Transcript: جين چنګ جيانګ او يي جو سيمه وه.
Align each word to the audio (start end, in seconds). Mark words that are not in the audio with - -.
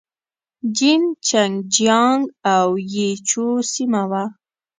جين 0.75 1.03
چنګ 1.27 1.53
جيانګ 1.73 2.23
او 2.55 2.67
يي 2.93 3.09
جو 3.27 3.47
سيمه 3.71 4.03
وه. 4.09 4.23